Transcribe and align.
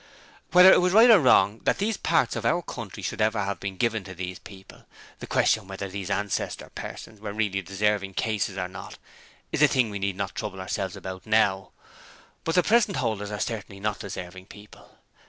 'Whether 0.51 0.73
it 0.73 0.81
was 0.81 0.93
right 0.93 1.11
or 1.11 1.19
wrong 1.19 1.59
that 1.65 1.77
these 1.77 1.95
parts 1.95 2.35
of 2.35 2.43
our 2.43 2.63
country 2.63 3.03
should 3.03 3.21
ever 3.21 3.43
have 3.43 3.59
been 3.59 3.77
given 3.77 4.03
to 4.05 4.15
those 4.15 4.39
people 4.39 4.85
the 5.19 5.27
question 5.27 5.67
whether 5.67 5.87
those 5.87 6.09
ancestor 6.09 6.71
persons 6.73 7.19
were 7.21 7.31
really 7.33 7.61
deserving 7.61 8.15
cases 8.15 8.57
or 8.57 8.67
not 8.67 8.97
is 9.51 9.61
a 9.61 9.67
thing 9.67 9.91
we 9.91 9.99
need 9.99 10.15
not 10.15 10.33
trouble 10.33 10.59
ourselves 10.59 10.95
about 10.95 11.27
now. 11.27 11.69
But 12.45 12.55
the 12.55 12.63
present 12.63 12.97
holders 12.97 13.29
are 13.29 13.39
certainly 13.39 13.79
not 13.79 13.99
deserving 13.99 14.47
people. 14.47 14.97